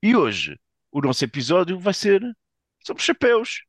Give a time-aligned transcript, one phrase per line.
[0.00, 0.56] E hoje
[0.92, 2.22] o nosso episódio vai ser
[2.86, 3.64] sobre chapéus.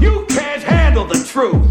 [0.00, 1.65] You can't handle the truth.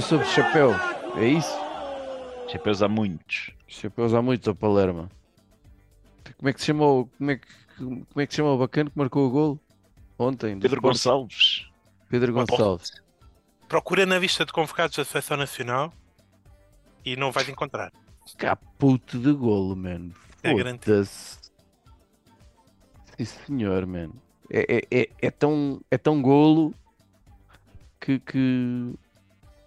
[0.00, 0.72] Sobre chapéu,
[1.16, 1.54] é isso?
[2.48, 3.52] Chapéus há muitos.
[3.66, 5.08] Chapéus há muito ao Palermo.
[6.36, 7.10] Como é que se chamou?
[7.18, 7.46] Como é que,
[7.76, 9.60] como é que se chama o bacana que marcou o gol?
[10.18, 10.58] Ontem.
[10.58, 10.80] Pedro?
[10.80, 11.66] Gonçalves.
[12.08, 13.02] Pedro Gonçalves.
[13.68, 15.92] Procura na lista de convocados da Seleção Nacional
[17.04, 17.92] e não vais encontrar.
[18.36, 20.14] Caputo de golo, mano.
[20.42, 21.04] É garantido.
[21.04, 21.38] Sim,
[23.24, 24.14] senhor, mano.
[24.50, 26.72] É, é, é, é tão, é tão golo
[28.00, 28.94] que, que,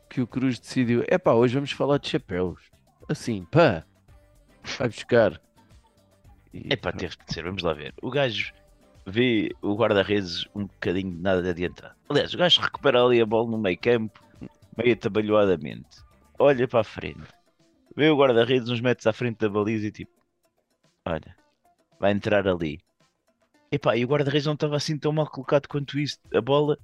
[0.09, 1.03] que o Cruz decidiu.
[1.07, 2.59] É pá, hoje vamos falar de chapéus.
[3.07, 3.85] Assim, pá.
[4.77, 5.39] Vai buscar.
[6.53, 7.93] É pá, teve de ser, vamos lá ver.
[8.01, 8.51] O gajo
[9.05, 11.95] vê o guarda-redes um bocadinho de nada de adiantado.
[12.09, 14.19] Aliás, o gajo recupera ali a bola no meio campo,
[14.75, 15.87] meio atabalhoadamente.
[16.37, 17.27] Olha para a frente.
[17.95, 20.11] Vê o guarda-redes uns metros à frente da baliza e tipo,
[21.05, 21.35] olha,
[21.99, 22.79] vai entrar ali.
[23.71, 26.17] Epá, e o guarda-redes não estava assim tão mal colocado quanto isso.
[26.33, 26.77] A bola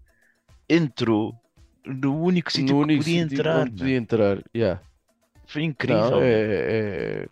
[0.70, 1.34] entrou
[1.86, 3.62] no único sítio no que único podia sítio entrar.
[3.62, 4.44] onde podia entrar.
[4.56, 4.82] Yeah.
[5.46, 6.12] Foi incrível.
[6.12, 6.32] Não, é,
[7.24, 7.28] é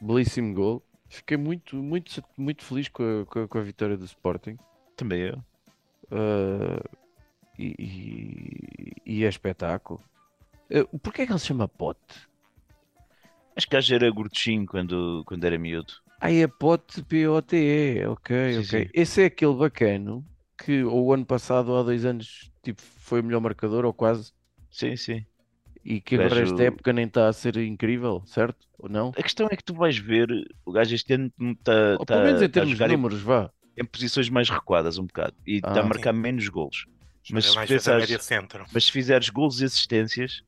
[0.00, 0.82] belíssimo gol.
[1.08, 4.56] Fiquei muito, muito, muito feliz com a, com a- com a vitória do Sporting.
[4.96, 5.38] Também eu.
[6.10, 6.82] Ah,
[7.58, 10.00] e, e- e é espetáculo.
[10.70, 12.28] Uh, Porquê é que ele se chama Pote?
[13.56, 15.94] Acho que era gorduchinho quando, quando era miúdo.
[16.20, 18.06] Ah, é Pote P-O-T-E.
[18.06, 18.84] Ok, Sim, ok.
[18.84, 18.90] sim.
[18.92, 20.24] Esse é aquele bacano
[20.58, 23.92] que ou o ano passado ou há dois anos tipo, foi o melhor marcador ou
[23.92, 24.32] quase.
[24.70, 25.24] Sim, sim.
[25.84, 28.66] E que agora esta época nem está a ser incrível, certo?
[28.78, 29.10] Ou não?
[29.16, 30.28] A questão é que tu vais ver,
[30.64, 33.50] o gajo este ano está Ou pelo menos em tá a termos de números, vá.
[33.76, 35.80] em posições mais recuadas um bocado e está Ah.
[35.80, 36.86] a marcar menos golos.
[37.30, 38.28] Mas Mas se, pensares-
[38.72, 40.42] mas fizeres golos e assistências,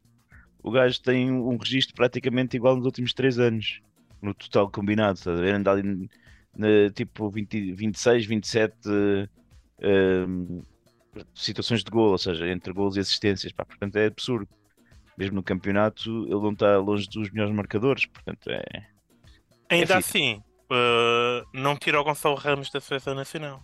[0.63, 3.81] o gajo tem um registro praticamente igual nos últimos três anos,
[4.21, 5.55] no total combinado, estás a ver?
[5.55, 6.09] Anda ali
[6.57, 8.77] na, tipo 20, 26, 27
[9.81, 10.63] eh, hum,
[11.35, 14.49] situações de gol, ou seja, entre golos e assistências, pá, portanto é absurdo.
[15.17, 18.63] Mesmo no campeonato, ele não está longe dos melhores marcadores, portanto é.
[19.69, 20.19] Ainda fixe.
[20.19, 23.61] assim, uh, não tira o Gonçalo Ramos da Seleção Nacional.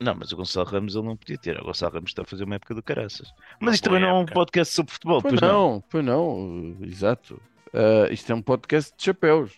[0.00, 1.60] Não, mas o Gonçalo Ramos ele não podia ter.
[1.60, 3.32] O Gonçalo Ramos está a fazer uma época do caraças.
[3.60, 4.34] Mas isto também não é um época.
[4.34, 7.40] podcast sobre futebol, Pois pois não, pois não, uh, exato.
[7.72, 9.52] Uh, isto é um podcast de chapéus.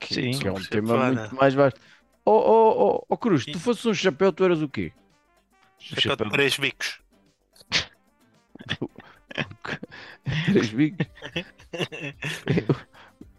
[0.00, 0.30] Que, Sim.
[0.30, 1.78] que é um tema muito mais vasto.
[2.24, 3.52] Oh, oh, oh, oh Cruz, Sim.
[3.52, 4.92] tu fosses um chapéu, tu eras o quê?
[5.80, 7.00] Chapéu chapéu- de três bicos.
[10.46, 11.06] Três bicos?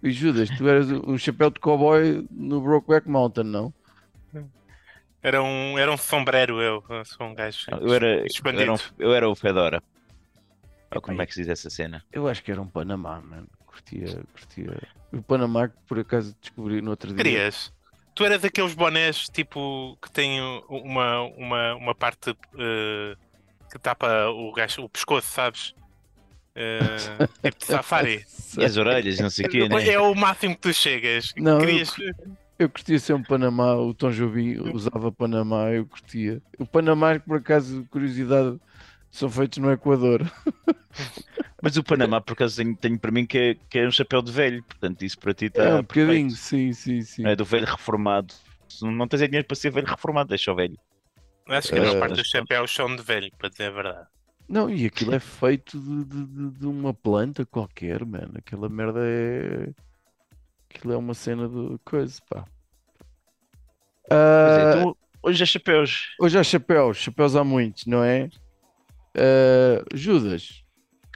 [0.04, 3.74] E Judas, tu eras um chapéu de cowboy no Brokeback Mountain, não?
[5.22, 6.84] Era um, era um sombreiro, eu.
[6.90, 9.84] eu Sou um gajo Eu era, eu era, um, eu era o Fedora.
[10.94, 12.04] Ou como é que se diz essa cena?
[12.12, 13.48] Eu acho que era um Panamá, mano.
[13.66, 14.82] Curtia, curtia.
[15.14, 17.18] O Panamá que por acaso descobri no outro dia.
[17.18, 17.72] Querias?
[18.14, 23.18] Tu eras aqueles bonés tipo que tem uma, uma, uma parte uh,
[23.72, 25.74] que tapa o, gajo, o pescoço, sabes?
[26.54, 28.26] Uh, tipo de safari.
[28.58, 29.88] E as orelhas, não sei o quê, né?
[29.88, 31.32] É o máximo que tu chegas.
[31.38, 31.96] Não, eu Querias...
[32.60, 36.40] Eu curtia ser um Panamá, o Tom Jobim usava Panamá, eu curtia.
[36.60, 38.60] O Panamá, por acaso, curiosidade,
[39.12, 40.22] são feitos no Equador.
[41.62, 44.22] Mas o Panamá, por acaso, tenho, tenho para mim que é, que é um chapéu
[44.22, 44.64] de velho.
[44.64, 45.64] Portanto, isso para ti está.
[45.64, 46.36] é um bocadinho, perfeito.
[46.36, 47.26] sim, sim, sim.
[47.26, 48.34] É do velho reformado.
[48.70, 50.78] Se não tens é dinheiro para ser velho reformado, deixa o velho.
[51.48, 54.08] Acho que a maior Eh, parte dos chapéus são de velho, para dizer a verdade.
[54.48, 58.34] Não, e aquilo é feito de, de- de- de uma planta qualquer, mano.
[58.38, 59.74] Aquela merda é.
[60.70, 62.46] Aquilo é uma cena de coisa, pá.
[64.42, 66.08] Pois é, Ah, então, hoje é chapéus.
[66.20, 68.30] Hoje há chapéus, chapéus há muitos, não é?
[69.16, 70.64] Ah, Judas,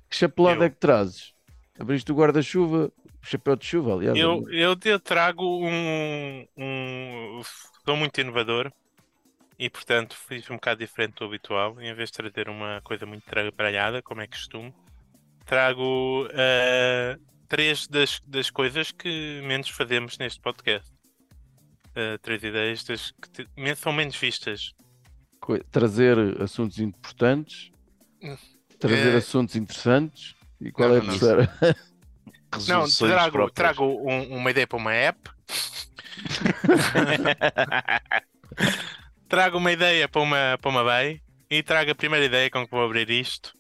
[0.09, 0.63] que chapelada Eu.
[0.63, 1.33] é que trazes?
[1.79, 4.17] Abriste o guarda-chuva, chapéu de chuva, aliás.
[4.17, 7.41] Eu, eu, eu trago um, um.
[7.85, 8.71] Sou muito inovador
[9.59, 11.79] e, portanto, fiz um bocado diferente do habitual.
[11.81, 14.73] Em vez de trazer uma coisa muito trabalhada, como é costume,
[15.45, 17.17] trago eh,
[17.47, 20.91] três das, das coisas que menos fazemos neste podcast.
[21.93, 24.73] Eh, três ideias das que te- são menos vistas.
[25.71, 27.69] trazer assuntos importantes,
[28.79, 29.17] trazer É.
[29.17, 30.35] assuntos interessantes.
[30.61, 31.53] E qual Não, é a terceira?
[32.67, 35.29] Não, trago, trago um- uma ideia para uma app.
[39.27, 42.71] trago uma ideia para uma, para uma bay e trago a primeira ideia com que
[42.71, 43.53] vou abrir isto.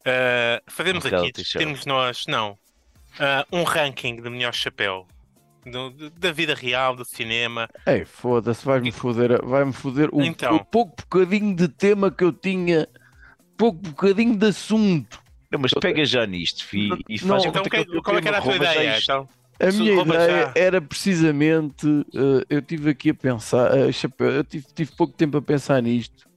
[0.00, 5.06] Uh, fazemos Um aqui, temos nós, não, uh, um ranking de melhor chapéu
[5.66, 7.68] do- da vida real, do cinema.
[7.86, 10.56] Ei, foda-se, vai-me foder, vai-me foder o, Então.
[10.56, 12.88] o pouco bocadinho de tema que eu tinha,
[13.58, 15.20] pouco bocadinho de assunto.
[15.50, 18.28] Não, mas pega já nisto, fi, e Não, faz Então, Então, que- qual é que
[18.28, 18.98] era a tua ideia?
[18.98, 19.02] isto.
[19.12, 19.28] Então,
[19.60, 20.52] A Se minha rouba ideia já.
[20.54, 25.42] era precisamente, eh, eu tive aqui a pensar, chapéu, eu tive, tive pouco tempo a
[25.42, 26.28] pensar nisto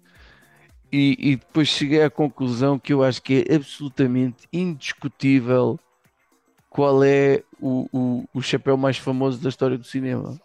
[0.91, 5.79] e, e depois cheguei à conclusão que eu acho que é absolutamente indiscutível
[6.67, 10.39] qual é o, o, o chapéu mais famoso da história do cinema.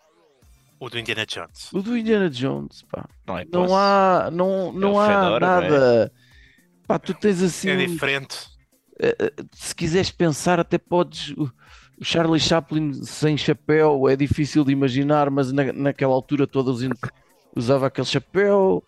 [0.78, 1.72] o do Indiana Jones.
[1.72, 3.06] O do Indiana Jones, pá.
[3.26, 6.10] Não, é Não há, não, não o há Fedora, não é?
[6.86, 8.48] Pá, tu tens assim, É diferente.
[9.52, 11.30] se quiseres pensar, até podes.
[11.98, 16.80] O Charlie Chaplin sem chapéu é difícil de imaginar, mas na, naquela altura todos
[17.56, 18.84] usava aquele chapéu.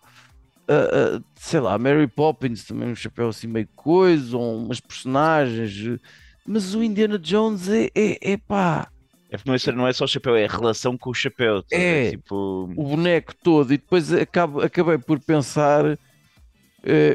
[0.67, 5.99] Ah, ah, sei lá, Mary Poppins também um chapéu assim meio coisa, ou umas personagens.
[6.45, 8.87] Mas o Indiana Jones é, é, é pá,
[9.31, 11.63] É não é, não é só o chapéu, é a relação com o chapéu.
[11.71, 12.07] ver?
[12.07, 12.11] É.
[12.11, 13.73] Tipo, o boneco todo.
[13.73, 15.97] E depois acabo, acabei por pensar eh,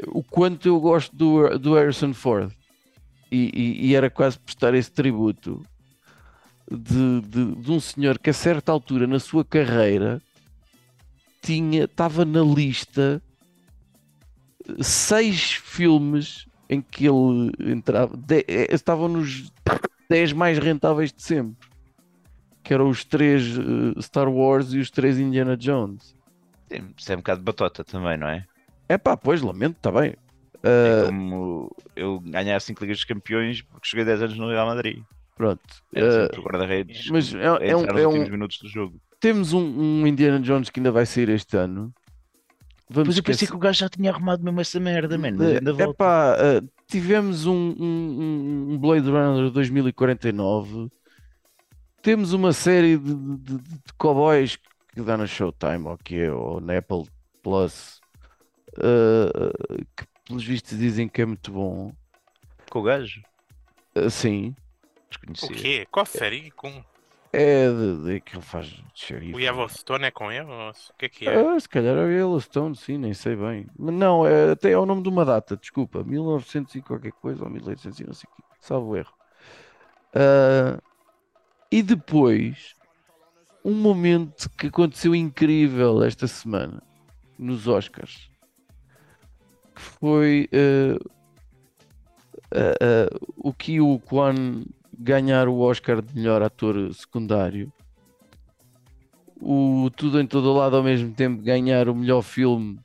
[0.08, 2.52] o quanto eu gosto do, do Harrison Ford.
[3.30, 5.62] E, e- e era quase prestar esse tributo
[6.70, 10.22] de, de, de um senhor que a certa altura na sua carreira
[11.42, 13.20] tinha, estava na lista
[14.68, 19.50] eh, seis filmes em que ele entrava, de- eh, estavam nos
[20.08, 21.68] 10 mais rentáveis de sempre.
[22.62, 26.14] Que eram os três eh, Star Wars e os três Indiana Jones.
[26.70, 28.46] sim, isso é um bocado de batota também, não é?
[28.88, 30.14] É pá, pois, lamento, está bem.
[30.62, 34.66] É Ah, como eu ganhar 5 Ligas dos Campeões porque joguei 10 anos no Real
[34.66, 35.02] Madrid.
[35.36, 35.60] pronto.
[35.96, 37.10] Ah, sempre o guarda-redes.
[37.10, 39.00] mas é, a é um, é um- minutos do jogo.
[39.20, 39.60] temos um,
[40.02, 41.92] um Indiana Jones que ainda vai sair este ano.
[42.88, 45.42] Vamos Mas eu pensei que o gajo já tinha arrumado mesmo essa merda, mano.
[45.42, 45.82] É volta.
[45.84, 50.88] Epá, ah, tivemos um, um- um Blade Runner 2049.
[52.02, 54.56] Temos uma série de, de, de- de cowboys
[54.94, 57.04] que dá na Showtime ou, que é, ou na Apple
[57.42, 58.00] Plus
[58.78, 61.92] ah, que pelos vistos dizem que é muito bom.
[62.70, 63.22] Com o gajo?
[63.94, 64.54] Ah, sim,
[65.42, 65.86] O quê?
[65.90, 66.50] Qual série?
[66.50, 66.82] Com
[67.36, 69.34] é de, de que ele faz xerife.
[69.34, 70.46] o Yellowstone é com ele?
[70.46, 71.34] O que é que é?
[71.34, 73.66] Ah, se calhar é Yellowstone, sim, nem sei bem.
[73.76, 77.42] Mas não, é, até é o nome de uma data, desculpa, 1900 e qualquer coisa,
[77.42, 79.12] ou 1800 e não sei o quê, salvo erro.
[80.14, 80.80] Ah,
[81.72, 82.76] e depois,
[83.64, 86.80] um momento que aconteceu incrível esta semana,
[87.36, 88.30] nos Oscars,
[89.74, 90.48] que foi
[92.54, 94.64] ah, ah, o Kiyu Kwan
[94.98, 97.72] ganhar o Oscar de melhor ator secundário
[99.40, 102.78] o Tudo em Todo Lado ao mesmo tempo ganhar o melhor filme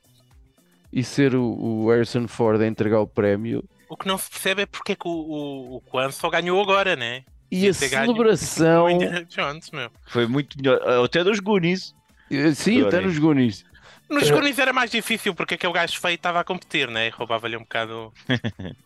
[0.92, 4.62] e ser o, o Harrison Ford a entregar o prémio O que não se percebe
[4.62, 7.24] é porque é que o, o, o Kwan só ganhou agora, né?
[7.50, 8.86] e a ter ganho celebração
[9.72, 9.90] O meu.
[10.06, 10.80] Foi muito melhor.
[11.04, 11.94] Até dos Goonies.
[12.30, 13.64] eh, sim, até nos Goonies
[14.10, 14.32] Nos É.
[14.32, 17.06] Goonies era mais difícil porque aquele gajo feio estava a competir, né?
[17.06, 18.12] E roubava-lhe um bocado.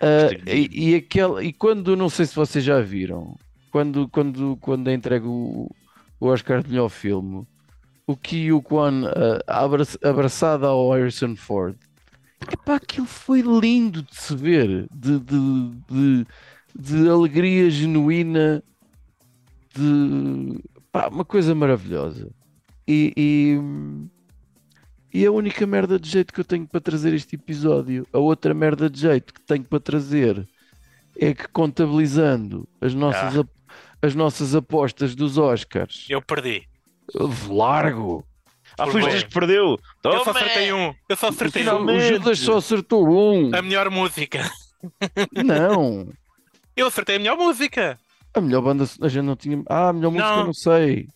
[0.00, 0.48] Ah, Protagonismo.
[0.74, 3.36] e, e, aquele, e quando, não sei se vocês já viram
[3.70, 5.70] quando, quando, quando é entregue o,
[6.18, 7.46] o Oscar de melhor filme
[8.04, 11.76] o Kiyu Kwan ah, abra- abraçado ao Harrison Ford
[12.52, 16.26] Epá, aquilo foi lindo de se ver de, de, de,
[16.76, 18.64] de alegria genuína
[19.72, 20.58] de
[20.90, 22.28] pá, uma coisa maravilhosa
[22.88, 23.60] e, e,
[25.12, 28.54] e a única merda de jeito que eu tenho para trazer este episódio, a outra
[28.54, 30.46] merda de jeito que tenho para trazer
[31.18, 33.40] é que contabilizando as nossas, Ah.
[33.40, 33.50] ap-
[34.02, 36.66] as nossas apostas dos Oscars, Eu perdi.
[37.48, 38.24] largo.
[38.78, 39.02] Ah, foi.
[39.02, 39.76] Judas que perdeu.
[40.04, 40.40] Eu só Toma!
[40.40, 40.94] acertei um.
[41.08, 41.84] Eu só acertei um.
[41.84, 42.00] o.
[42.00, 43.50] Judas só acertou um.
[43.54, 44.48] A melhor música.
[45.44, 46.08] Não.
[46.76, 47.98] Eu acertei a melhor música.
[48.32, 49.62] A melhor banda, a gente não tinha.
[49.68, 50.46] Ah, a melhor música Não.
[50.46, 51.06] não sei.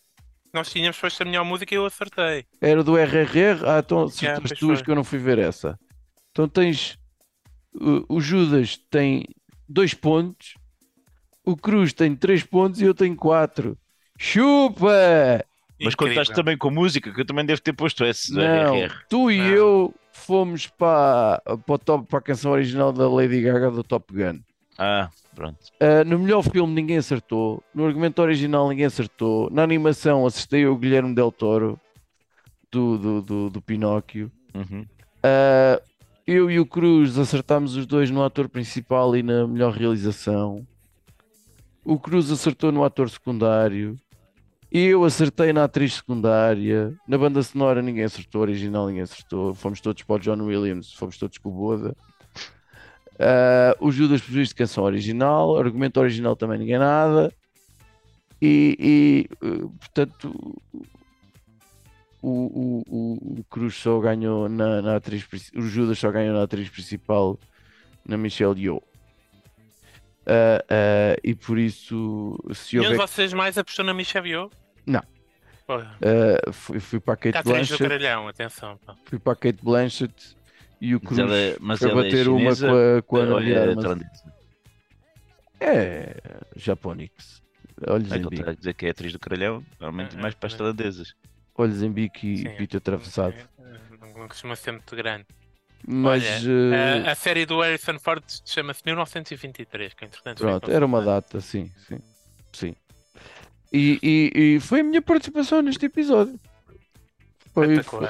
[0.55, 2.47] Nós tínhamos posto a melhor música e eu acertei.
[2.61, 3.65] Era do RRR.
[3.67, 4.85] Ah, então acertou Yeah, as pois tuas foi.
[4.85, 5.77] que eu não fui ver essa.
[6.31, 6.97] Então tens.
[8.09, 9.25] o Judas tem
[9.69, 10.55] dois pontos,
[11.45, 13.77] o Cruz tem três pontos e eu tenho quatro.
[14.19, 15.45] Chupa!
[15.81, 16.15] Mas Incrível.
[16.15, 18.93] contaste também com música, que eu também devo ter posto esse do Não, RR.
[19.09, 19.47] tu e Não.
[19.47, 24.07] eu fomos para, para, o top, para a canção original da Lady Gaga do Top
[24.15, 24.39] Gun.
[24.79, 25.59] Ah, pronto.
[25.81, 27.63] Uh, no melhor filme ninguém acertou.
[27.75, 29.49] No argumento original ninguém acertou.
[29.51, 31.79] Na animação acertei o Guilherme Del Toro
[32.71, 34.31] do, do, do, do Pinóquio.
[34.55, 34.83] Uhum.
[34.83, 35.83] Uh,
[36.27, 40.67] eu e o Cruz acertámos os dois no ator principal e na melhor realização.
[41.85, 43.99] o Cruz acertou no ator secundário,
[44.73, 50.03] eu acertei na atriz secundária, na banda sonora ninguém acertou, original ninguém acertou, fomos todos
[50.03, 51.95] para o John Williams, fomos todos com o Boda.
[53.19, 57.33] Ah, o Judas por visto canção original, argumento original também ninguém nada.
[58.43, 60.61] E, e, eh, portanto,
[62.21, 66.69] o, o, o, Cruz só ganhou na, na atriz, o Judas só ganhou na atriz
[66.69, 67.39] principal,
[68.05, 68.83] na Michelle Yeoh.
[70.27, 72.97] Ah, ah, e por isso, se houver.
[72.97, 74.51] vocês mais apostou na Michelle Yeoh?
[74.85, 75.03] Não.
[75.69, 78.77] Ah, fui, fui para a Kate do Blanchett, Caralhão, atenção.
[78.85, 78.95] pá.
[79.05, 80.37] fui para a Kate Blanchett
[80.81, 83.17] e o Mas Cruz ela, é- mas foi ela bater é uma com a, com
[83.17, 83.75] a ou de é?
[85.61, 86.17] É,
[86.57, 87.43] Japonix.
[87.87, 90.47] Olhos É em bico, a dizer que é atriz do Caralhão, normalmente É, mais para
[90.49, 90.57] as é.
[90.57, 91.15] tailandesas.
[91.57, 92.57] olhos em bico e Sim.
[92.57, 93.35] pito atravessado.
[94.01, 95.27] Não costuma ser muito grande.
[95.87, 100.85] Mas Olha, eh, A, a série do Harrison Ford chama-se 1923, que entretanto pronto, era
[100.87, 101.99] uma data, sim, sim,
[102.53, 102.75] sim.
[103.73, 106.39] E, e- e foi a minha participação neste episódio.
[107.53, 108.09] Foi, foi.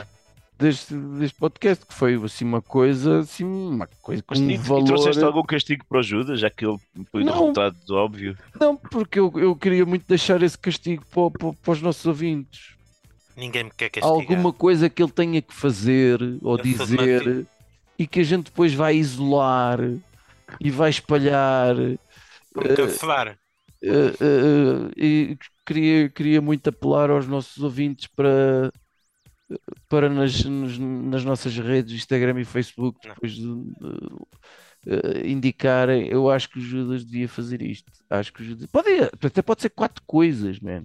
[0.59, 4.55] Deste, deste podcast, que foi assim uma coisa, assim, uma coisa com Mas um e,
[4.55, 4.85] e valor.
[4.85, 6.79] trouxeste algum castigo para o Judas, já que ele
[7.11, 7.33] foi o Não.
[7.33, 8.37] resultado óbvio?
[8.61, 12.75] Não, porque eu, eu queria muito deixar esse castigo para, para- para os nossos ouvintes.
[13.37, 14.09] Ninguém me quer castigar.
[14.17, 17.47] alguma coisa que ele tenha que fazer ou Eu dizer
[17.99, 19.81] e que a gente depois vai isolar
[20.61, 21.75] e vai espalhar.
[22.55, 23.37] Vou-me cancelar.
[23.83, 28.73] eh, eh, eh, e queria, queria muito apelar aos nossos ouvintes para,
[29.89, 33.47] para nas, nos- nas nossas redes, Instagram e Facebook, depois de,
[34.87, 36.09] eh, indicarem.
[36.09, 37.91] Eu acho que o Judas devia fazer isto.
[38.09, 38.67] Acho que o Judas.
[38.67, 40.85] Pode, até pode ser quatro coisas, man.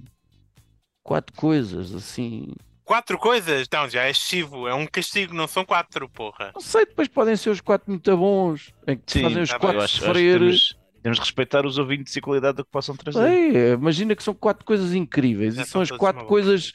[1.03, 2.53] Quatro coisas, assim.
[2.83, 3.67] Quatro coisas?
[3.71, 4.67] Não, já é excessivo.
[4.67, 6.51] É um castigo, não são quatro, porra.
[6.53, 9.59] Não sei, depois podem ser os quatro muito bons, em que Sim, fazem os tá
[9.59, 10.39] quatro Eu acho, acho que sofrer.
[10.39, 13.31] temos, temos de respeitar os ouvintes e a qualidade do que possam trazer.
[13.31, 16.73] Ei, imagina que são quatro coisas incríveis Já e são estão as quatro coisas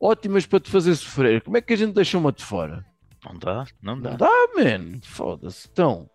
[0.00, 1.42] ótimas para te fazer sofrer.
[1.42, 2.84] Como é que a gente deixa uma de fora?
[3.24, 4.10] Não dá, não dá.
[4.10, 5.00] Não dá, man.
[5.02, 5.68] Foda-se.
[5.72, 6.08] Então,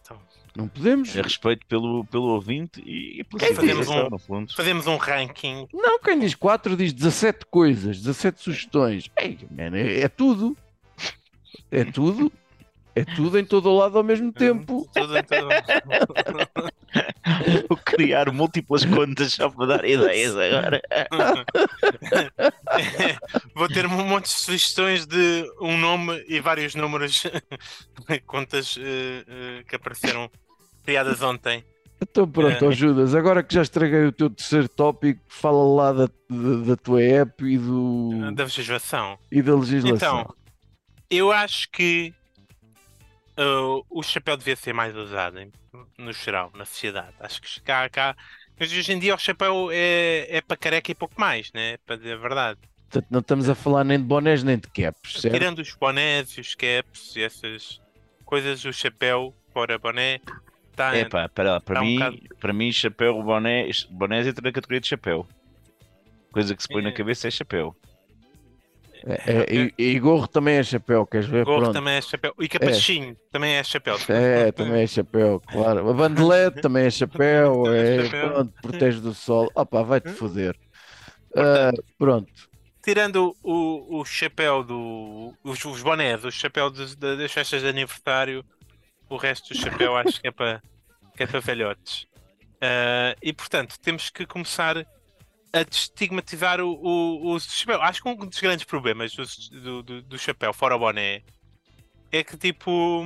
[0.00, 0.18] Então.
[0.56, 1.14] não podemos.
[1.16, 4.54] É respeito pelo, pelo ouvinte e, e pela Quem no fundo.
[4.54, 5.66] Fazemos um ranking.
[5.72, 9.10] Não, quem diz quatro diz 17 coisas, 17 sugestões.
[9.18, 10.56] Ei, man, é, é tudo.
[11.70, 12.32] É tudo.
[12.96, 14.88] É tudo em todo o lado ao mesmo tempo.
[14.94, 16.43] Tudo, tudo.
[17.68, 20.80] Vou criar múltiplas contas só para dar ideias agora.
[23.54, 27.22] Vou ter um monte de sugestões de um nome e vários números,
[28.26, 30.30] contas eh, eh, que apareceram
[30.84, 31.64] criadas ontem.
[32.02, 32.68] Então pronto, É.
[32.68, 36.76] ó Judas, agora que já estraguei o teu terceiro tópico, fala lá da, da, da
[36.76, 39.18] tua app e, do, Da legislação.
[39.30, 40.20] e da legislação.
[40.20, 40.34] Então,
[41.08, 42.12] eu acho que
[43.38, 45.38] uh, o chapéu devia ser mais usado
[45.98, 47.14] no geral, na sociedade.
[47.20, 48.16] Acho que cá, cá.
[48.58, 51.76] Mas hoje em dia o chapéu é, é para careca e pouco mais, né?
[51.86, 52.60] Para dizer a verdade.
[52.88, 55.34] Portanto, não estamos a falar nem de bonés nem de caps, certo?
[55.34, 57.80] Tirando os bonés e os caps e essas
[58.24, 60.20] coisas, o chapéu, fora boné,
[60.76, 64.42] tá, É pá, para, para, Tá um mim, bocado- para mim, chapéu, boné, bonés entra
[64.42, 65.26] na categoria de chapéu.
[66.30, 66.92] Coisa que se põe na É.
[66.92, 67.76] cabeça é chapéu.
[69.06, 71.44] É, é, e, e gorro também é chapéu, queres ver?
[71.44, 71.74] gorro Pronto.
[71.74, 72.34] também é chapéu.
[72.40, 73.96] E capachinho também é chapéu.
[74.08, 75.90] É, também é chapéu, claro.
[75.90, 78.30] A bandelete também é chapéu, é é, chapéu.
[78.30, 79.50] pronto, protege do sol.
[79.54, 80.56] Opa, vai-te foder.
[81.36, 82.32] Ah, pronto.
[82.82, 85.34] Tirando o, o chapéu do.
[85.42, 88.44] Os, os bonés, o chapéu dos- da- das festas de aniversário,
[89.08, 90.62] o resto do chapéu acho que é para
[91.16, 92.06] que é para velhotes.
[92.60, 94.84] Ah, e portanto, temos que começar
[95.54, 97.80] a destigmatizar o, o, o chapéu.
[97.80, 101.22] Acho que um dos grandes problemas do, do, do- chapéu, fora o boné,
[102.12, 103.04] é que tipo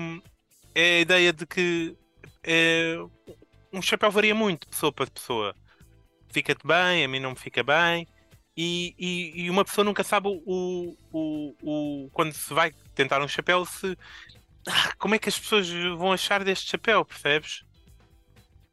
[0.74, 1.96] é a ideia de que
[2.42, 2.96] é,
[3.72, 5.54] um chapéu varia muito de pessoa para pessoa.
[6.30, 8.06] Fica-te bem, a mim não me fica bem.
[8.56, 13.22] E, e, e uma pessoa nunca sabe o, o, o, o- quando se vai tentar
[13.22, 13.96] um chapéu se
[14.66, 17.62] ah, como é que as pessoas vão achar deste chapéu, percebes?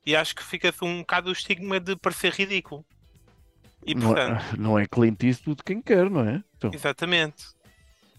[0.05, 2.86] E acho que fica-se um bocado o estigma de parecer ridículo.
[3.86, 6.44] E Não, portanto, é- não é Clint Eastwood quem quer, não é?
[6.58, 7.44] Então, exatamente.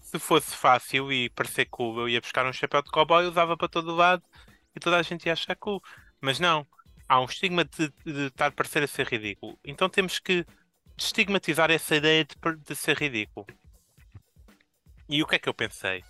[0.01, 3.67] Se fosse fácil e parecer cool, eu ia buscar um chapéu de cowboy, usava para
[3.67, 4.23] todo lado
[4.75, 5.81] e toda a gente ia achar cool.
[6.21, 6.65] Mas não,
[7.09, 9.59] há um estigma de, de estar a parecer a ser ridículo.
[9.65, 10.45] Então temos que
[10.97, 13.45] estigmatizar essa ideia de, de ser ridículo.
[15.09, 16.03] E o que é que eu pensei?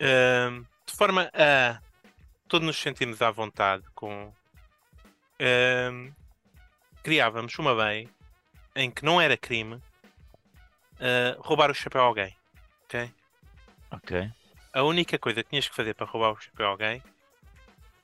[0.00, 1.80] Ahm, de forma a
[2.48, 4.32] todos nos sentirmos à vontade com.
[5.40, 6.10] ahm,
[7.04, 8.08] criávamos uma lei
[8.74, 9.80] em que não era crime
[10.98, 12.34] ah, roubar o chapéu a alguém.
[12.84, 13.12] ok?
[13.90, 14.32] Ok.
[14.72, 17.02] A única coisa que tinhas que fazer para roubar o chapéu a alguém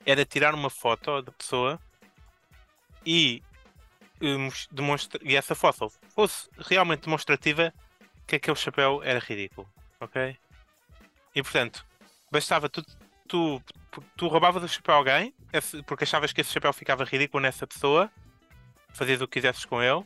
[0.05, 1.79] era tirar uma foto da pessoa
[3.05, 3.43] e,
[4.21, 5.19] eh, demonstra...
[5.23, 7.73] e essa foto fosse realmente demonstrativa
[8.25, 9.67] que aquele chapéu era ridículo,
[9.99, 10.37] ok?
[11.35, 11.85] E portanto,
[12.31, 12.83] bastava tu,
[13.27, 13.61] tu,
[14.15, 15.33] tu roubavas o chapéu a alguém
[15.85, 18.09] porque achavas que esse chapéu ficava ridículo nessa pessoa,
[18.93, 20.03] fazias o que quisesses com ele,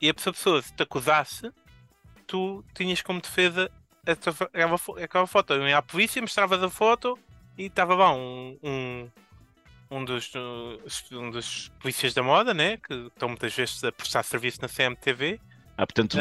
[0.00, 1.50] e a pessoa, pessoa se te acusasse,
[2.26, 3.70] tu tinhas como defesa
[4.52, 5.52] aquela, fo- aquela foto.
[5.54, 7.18] Eu ia à polícia, mostravas a foto
[7.58, 9.08] e estava lá um, um,
[9.90, 12.76] um, dos, uh, um dos polícias da moda, né?
[12.76, 15.40] Que estão muitas vezes a prestar serviço na CMTV.
[15.78, 16.16] Ah, portanto,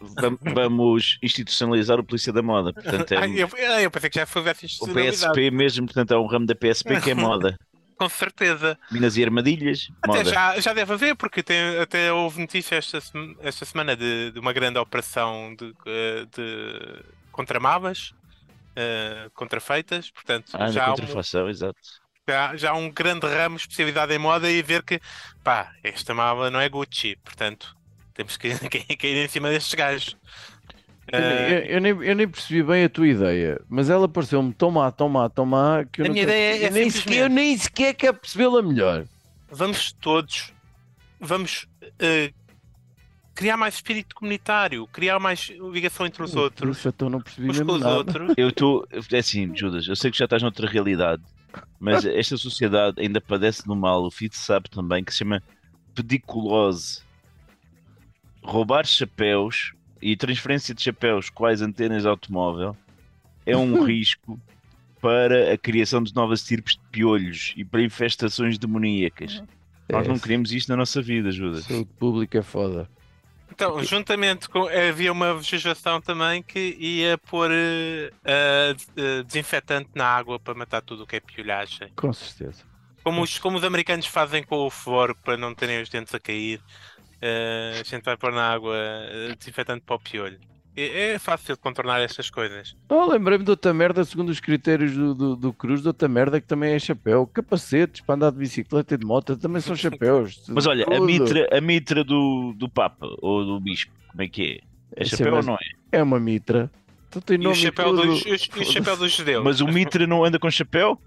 [0.00, 2.74] vam- vamos institucionalizar o Polícia da Moda.
[2.74, 5.16] Portanto, é Ah, eu, ah, eu pensei que já fosse o institucionalidade.
[5.32, 7.58] PSP mesmo, portanto, é um ramo da PSP que é moda.
[7.98, 8.78] Com certeza.
[8.92, 10.30] Minas e armadilhas, Até moda.
[10.30, 12.98] já, já deve haver, porque tem, até houve notícia esta,
[13.40, 17.02] esta semana de, de uma grande operação de, eh, de
[17.32, 18.14] contra mavas,
[18.76, 21.78] eh, contrafeitas, portanto Ah, já, há um, contrafação, exato.
[22.28, 25.00] já, já há um grande ramo especialidade em moda e ver que
[25.42, 27.76] pá, esta mava não é Gucci, portanto
[28.14, 30.16] temos que que- que ir em cima destes gajos.
[31.10, 34.52] Eu, Eh, eu- eu nem, eu nem percebi bem a tua ideia, mas ela pareceu-me
[34.52, 37.22] tão má, tão má, tão má que eu A minha ideia é nem simplesmente- sequer,
[37.22, 39.04] eu nem sequer quero percebê-la melhor.
[39.50, 40.52] vamos todos,
[41.18, 41.66] vamos
[41.98, 42.30] eh,
[43.34, 47.58] criar mais espírito comunitário, criar mais ligação entre os outros, Isso então não percebi uns
[47.58, 47.94] com mesmo os nada.
[47.96, 48.34] outros.
[48.36, 48.86] Eu estou.
[48.92, 51.22] É assim, Judas, eu sei que já estás noutra realidade,
[51.80, 54.04] mas esta sociedade ainda padece no mal.
[54.04, 55.42] O Fito sabe também que se chama
[55.94, 57.00] pediculose.
[58.42, 62.76] Roubar chapéus e transferência de chapéus quais antenas de automóvel
[63.44, 64.38] é um risco
[65.00, 69.42] para a criação de novas tipos de piolhos e para infestações demoníacas.
[69.90, 71.64] Nós É, não queremos isto na nossa vida, Judas.
[71.64, 72.88] Saúde pública é foda.
[73.50, 74.68] Então, juntamente com.
[74.68, 81.04] Havia uma legislação também que ia pôr eh, eh, desinfetante na água para matar tudo
[81.04, 81.88] o que é piolhagem.
[81.96, 82.62] Com certeza.
[83.02, 86.20] Como os, como os americanos fazem com o flor para não terem os dentes a
[86.20, 86.60] cair,
[87.20, 90.38] a gente vai pôr na água eh, desinfetante para o piolho.
[90.76, 92.76] É, é fácil de contornar estas coisas.
[92.88, 96.40] Oh, lembrei-me de outra merda, segundo os critérios do, do, do Cruz, de outra merda
[96.40, 97.26] que também é chapéu.
[97.26, 100.40] Capacetes para andar de bicicleta e de moto também são chapéus.
[100.48, 104.62] Mas olha, a mitra, a mitra do, do Papa ou do Bispo, como é que
[104.94, 105.02] é?
[105.02, 105.58] É Sim, chapéu ou mas não é?
[105.98, 106.70] É uma mitra.
[107.08, 108.06] Então tem E o nome e chapéu, tudo.
[108.06, 109.42] dos, e o chapéu dos judeus.
[109.44, 111.00] Mas o mitra não anda com chapéu?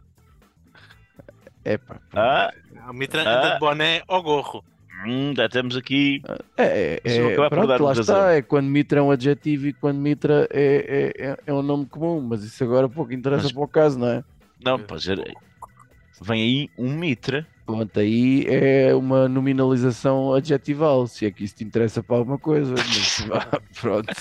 [1.63, 2.51] Epá, Ah,
[2.89, 3.37] O Mitra Ah.
[3.39, 4.65] anda de boné ao gorro.
[5.05, 6.21] Hum, já estamos aqui.
[6.57, 8.33] É, é, é, pronto, lá está.
[8.33, 11.85] É quando mitra é um adjetivo e quando mitra é, é, é, é um nome
[11.85, 12.21] comum.
[12.21, 14.23] Mas isso agora pouco interessa Mas- para o caso, não é?
[14.63, 15.33] Não, pode ser.
[16.21, 17.47] Vem aí um mitra.
[17.65, 22.75] Pronto, aí é uma nominalização adjetival, se é que isso te interessa para alguma coisa.
[22.75, 23.23] Mas,
[23.79, 24.13] pronto.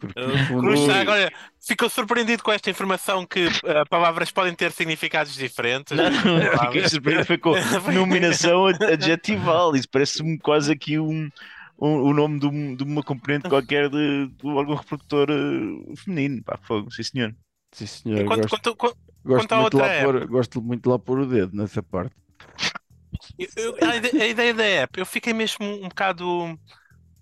[0.48, 5.96] Fundo, agora ficou surpreendido com esta informação que eh, palavras podem ter significados diferentes.
[5.96, 6.90] Não, fiquei Palavras.
[6.90, 7.54] surpreendido foi com
[7.92, 9.74] nominação ad- adjetival.
[9.76, 11.28] Isso parece-me quase aqui um,
[11.78, 16.42] um, o nome de, um- de uma componente qualquer de, de algum reprodutor eh, feminino.
[16.44, 17.34] Pá, fogo, sim senhor.
[17.72, 20.82] sim senhor, Quanto, gosto, quanto, quanto, gosto, quanto à muito lá outra pôr, gosto muito
[20.84, 22.14] de lá pôr o dedo nessa parte.
[23.56, 26.58] eu- a, a ideia da app, eu fiquei mesmo um bocado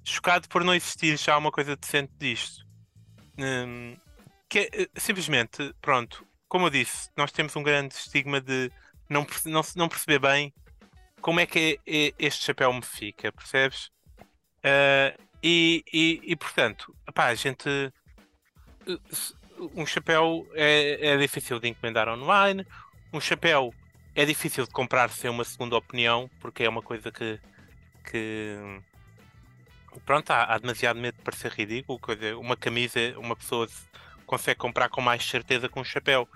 [0.05, 2.67] chocado por não existir já uma coisa decente disto.
[3.39, 3.97] Hum,
[4.49, 8.71] que eh, simplesmente, pronto, como eu disse, nós temos um grande estigma de
[9.09, 10.53] não, não, não perceber bem
[11.21, 13.91] como é que é- é- este chapéu me fica, percebes?
[14.65, 17.69] Ah, e, e, e, portanto, pá, a gente.
[17.69, 18.99] eh,
[19.75, 22.65] Um chapéu é, é difícil de encomendar online,
[23.13, 23.75] um chapéu
[24.15, 27.41] é difícil de comprar sem uma segunda opinião, porque é uma coisa que.
[28.11, 28.57] que
[30.01, 31.99] pronto, há, há demasiado medo de parecer ridículo.
[31.99, 33.87] Coisa, uma camisa, uma pessoa se-
[34.27, 36.29] consegue comprar com mais certeza que um chapéu.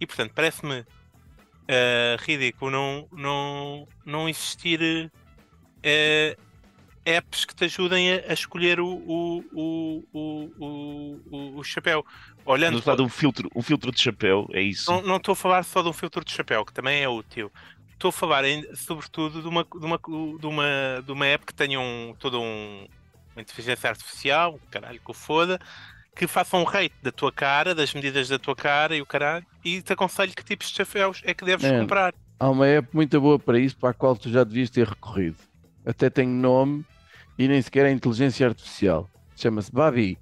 [0.00, 0.84] E portanto, parece-me
[1.68, 5.10] eh, ridículo não, não, não existir
[5.82, 6.36] eh,
[7.04, 12.04] apps que te ajudem a, a escolher o, o, o, o, o, o, o chapéu.
[12.44, 14.90] Olhando Estamos a falar de um filtro, um filtro de chapéu, é isso.
[14.90, 17.50] não, não estou a falar só de um filtro de chapéu, que também é útil.
[17.92, 21.80] Estou a falar, sobretudo, de uma, de, uma, de, uma, de uma app que tenha
[21.80, 22.86] um, todo um,
[23.38, 25.58] uma inteligência artificial, caralho que o foda,
[26.14, 29.46] que faça um rate da tua cara, das medidas da tua cara e o caralho,
[29.64, 31.78] e te aconselho que tipos de chapéus é que deves É.
[31.80, 32.12] comprar.
[32.40, 35.36] Há uma app muito boa para isso, para a qual tu já devias ter recorrido.
[35.86, 36.84] Até tem nome
[37.38, 39.08] e nem sequer é inteligência artificial.
[39.36, 40.18] Chama-se Babi.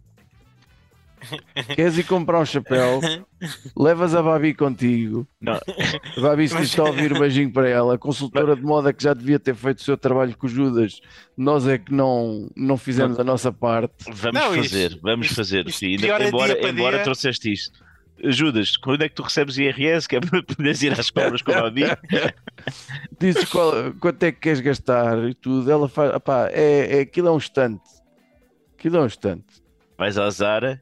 [1.75, 3.01] Queres ir comprar um chapéu?
[3.77, 5.27] Levas a Babi contigo.
[5.41, 5.55] Não.
[5.55, 7.99] A Babi, se Mas- está a ouvir, um beijinho para ela.
[7.99, 11.01] Consultora de moda que já devia ter feito o seu trabalho com o Judas.
[11.37, 13.95] Nós é que não, não fizemos a nossa parte.
[14.13, 15.67] Vamos Não, fazer, isto- vamos fazer.
[15.67, 15.95] isto sim.
[15.97, 17.05] É embora dia embora dia.
[17.05, 17.85] trouxeste isto.
[18.25, 20.09] Judas, quando é que tu recebes IRS?
[20.09, 21.83] Que é para poderes ir às compras como a mim?
[23.21, 25.71] Dizes qual- quanto é que queres gastar e tudo.
[25.71, 27.83] Ela faz, opá, é, é, aquilo é um instante.
[28.79, 29.45] Aquilo é um instante.
[29.99, 30.81] Vais à Zara,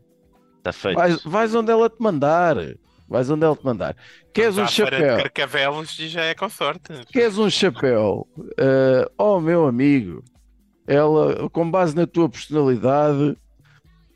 [0.69, 0.97] está feito.
[0.97, 2.57] Vais, vais onde ela te mandar.
[3.09, 3.95] Vais onde ela te mandar.
[4.33, 5.19] Queres um de chapéu?
[5.19, 6.91] Carcavelos e já é com sorte.
[7.13, 8.27] Queres um chapéu?
[8.59, 10.25] Ah, oh, meu amigo,
[10.87, 13.37] ela, com base na tua personalidade,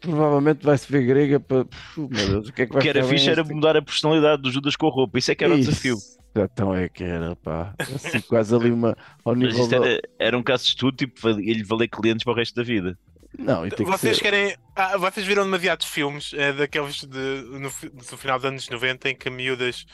[0.01, 1.67] provavelmente vai se ver grega para.
[1.97, 3.83] Meu Deus, o que é que O vai que era fixe era este- mudar a
[3.83, 5.19] personalidade do Judas com a roupa.
[5.19, 5.97] Isso é que era o desafio.
[6.35, 7.75] Então é que era, pá.
[7.81, 8.97] Assim, quase ali uma.
[9.25, 12.23] Ao Mas nível isto da- era, era um caso de estudo, tipo, ia-lhe valer clientes
[12.25, 12.97] para o resto da vida.
[13.37, 14.23] Não, e tem que Vocês ser.
[14.23, 14.57] querem.
[14.75, 19.17] Ah, vocês viram demasiados filmes eh, daqueles de, no, do final dos anos 90 em
[19.17, 19.85] que miúdas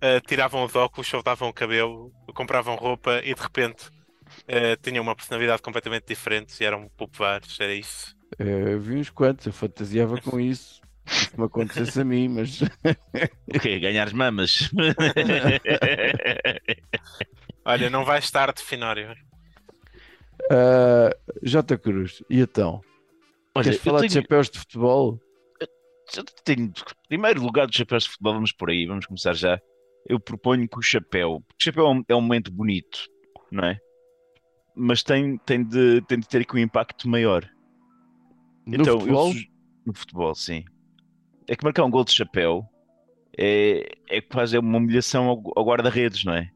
[0.00, 3.86] eh, tiravam os óculos, soltavam o cabelo, compravam roupa e de repente
[4.46, 7.58] eh, tinham uma personalidade completamente diferente e eram populares.
[7.60, 8.14] Era isso.
[8.38, 10.80] Eh, vi uns quantos, eu fantasiava com isso.
[11.06, 12.60] Se me acontecesse a mim, mas.
[12.62, 13.80] O quê?
[13.80, 14.70] Ganhar as mamas?
[17.64, 19.14] Olha, não vais tarde, Finório.
[20.54, 21.10] Ah,
[21.42, 21.78] J.
[21.78, 22.80] Cruz, e então?
[23.54, 25.18] Olha, Queres eu falar de tenho- chapéus de futebol?
[26.14, 26.70] já tenho
[27.08, 29.58] primeiro lugar dos chapéus de futebol, vamos por aí, vamos começar já.
[30.06, 33.06] Eu proponho que o chapéu, porque o chapéu é um, é um momento bonito,
[33.50, 33.78] não é?
[34.74, 37.48] Mas tem, tem, de, tem de ter aqui um impacto maior.
[38.66, 39.32] No então, eu futebol?
[39.32, 39.50] suge-
[39.86, 40.64] no futebol, sim.
[41.48, 42.64] É que marcar um gol de chapéu
[43.38, 46.50] é, é quase uma humilhação ao, ao guarda-redes, não é?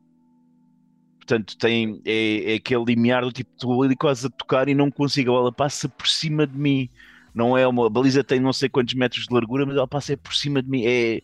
[1.27, 4.93] Portanto, tem, é, é aquele limiar do tipo, estou ali quase a tocar e não
[4.93, 6.89] consigo, a bola passa por cima de mim.
[7.35, 10.13] Não é uma a baliza tem não sei quantos metros de largura, mas ela passa
[10.13, 10.85] é por cima de mim.
[10.87, 11.21] É,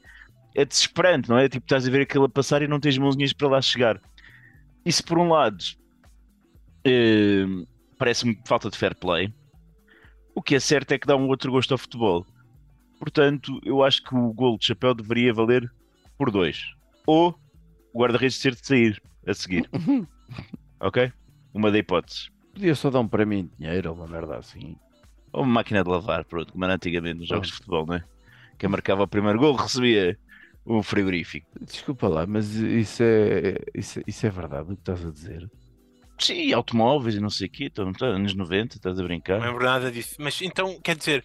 [0.57, 1.49] é desesperante, não é?
[1.49, 4.01] Tipo, estás a ver aquilo a passar e não tens mãozinhas para lá chegar.
[4.85, 5.65] Isso por um lado
[6.85, 7.47] eh,
[7.97, 9.33] parece-me falta de fair play.
[10.35, 12.27] O que é certo é que dá um outro gosto ao futebol.
[12.99, 15.73] Portanto, eu acho que o gol de chapéu deveria valer
[16.19, 16.61] por dois.
[17.07, 17.39] Ou
[17.95, 19.69] o guarda-redes ter de sair a seguir.
[20.81, 21.13] ok?
[21.55, 22.31] Uma da hipótese.
[22.55, 24.77] Podia só dar um prémio em dinheiro ou uma merda assim.
[25.33, 28.05] Ou uma máquina de lavar, pronto, como era antigamente nos jogos de futebol, não é?
[28.59, 30.19] Quem marcava o primeiro gol recebia
[30.67, 31.47] um frigorífico.
[31.61, 35.51] Desculpa lá, mas isso é, isso, é- isso é verdade o que estás a dizer?
[36.19, 39.41] Sim, automóveis e não sei o quê, então, então, anos 90, estás a Não brincar.
[39.41, 40.15] lembro nada disso.
[40.21, 41.25] Mas então, quer dizer,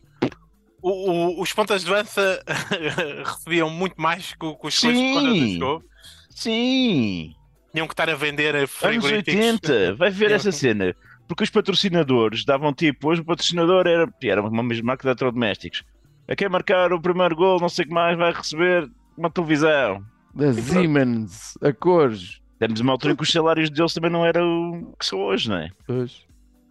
[0.82, 2.42] o- o- os pontas de lança
[3.26, 5.60] recebiam muito mais que, que os coisas quando Sim.
[5.60, 5.84] jogou.
[6.32, 7.36] Sim!
[7.78, 9.36] Tinham que estar a vender Anos frigoríficos.
[9.36, 10.96] 80, vai ver essa cena.
[11.28, 15.84] Porque os patrocinadores davam tipo, hoje o patrocinador era, era uma mesma marca de eletrodomésticos.
[16.28, 20.04] A quem marcar o primeiro gol, não sei o que mais, vai receber uma televisão.
[20.34, 22.42] Da Siemens, a cores.
[22.58, 25.48] Temos uma altura em que os salários deles também não eram o que são hoje,
[25.48, 25.70] não é?
[25.86, 26.26] Pois.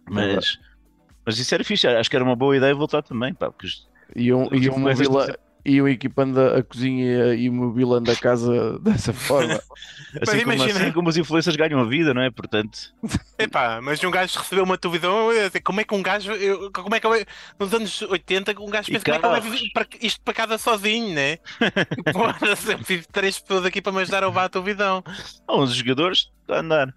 [0.09, 0.59] Mas,
[1.25, 3.87] mas isso era fixe, acho que era uma boa ideia voltar também, pá, porque Os
[4.13, 9.61] iam, influencers mobila, iam equipando a, cozinha e mobilando a casa dessa forma.
[10.21, 12.31] assim, como, imagina- assim como os influencers ganham a vida, não é?
[12.31, 12.93] Portanto,
[13.37, 15.27] Epá, mas um gajo recebeu uma televisão,
[15.63, 17.25] como é que um gajo, eu- como é que eu-
[17.59, 21.13] nos anos 80, um gajo pensa como é que isto para, isto para casa sozinho,
[21.13, 21.37] né?
[22.13, 25.03] Porra, eu preciso três pessoas aqui para me ajudar a levar a televisão.
[25.47, 26.93] há uns jogadores a andar.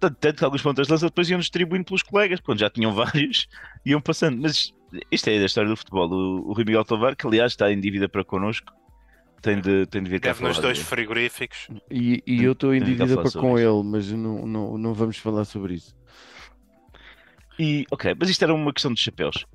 [0.00, 3.46] Tanto que alguns pontas de lança depois iam distribuindo pelos colegas, quando já tinham vários,
[3.84, 4.40] iam passando.
[4.40, 4.72] Mas
[5.10, 6.08] isto é da história do futebol.
[6.10, 8.72] O, o Rui Miguel Tovar, que aliás está em dívida para connosco,
[9.42, 11.68] tem de, tem de vir cá Deve nos dois frigoríficos.
[11.90, 13.68] E, e eu estou em dívida para com isso.
[13.68, 15.94] ele, mas não, não, não vamos falar sobre isso.
[17.58, 19.46] E, ok, mas isto era uma questão de chapéus.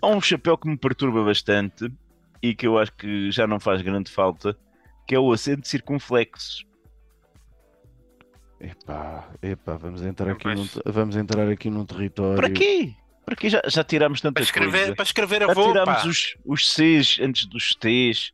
[0.00, 1.90] Há um chapéu que me perturba bastante
[2.42, 4.56] e que eu acho que já não faz grande falta,
[5.06, 6.64] que é o acento circunflexo.
[8.60, 12.36] Epá, epá, vamos entrar aqui, Mas- num, vamos entrar aqui num território.
[12.36, 12.94] Para quê?
[13.24, 13.48] Para quê?
[13.48, 14.94] Já, já tirámos tanta Para escrever, coisa.
[14.96, 16.06] para escrever a Já pá.
[16.06, 18.32] os, os Cs antes dos Ts,